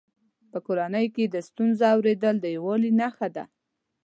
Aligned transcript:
په 0.51 0.57
کورنۍ 0.65 1.07
کې 1.15 1.23
د 1.27 1.35
ستونزو 1.47 1.83
اورېدل 1.93 2.35
د 2.41 2.45
یووالي 2.55 2.91
نښه 2.99 3.27
ده. 3.35 3.43